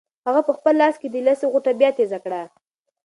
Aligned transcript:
هغه 0.27 0.41
په 0.47 0.51
خپل 0.57 0.73
لاس 0.81 0.95
کې 1.01 1.07
د 1.11 1.15
لسي 1.27 1.45
غوټه 1.53 1.71
بیا 1.79 1.89
تېزه 1.97 2.19
کړه. 2.23 2.41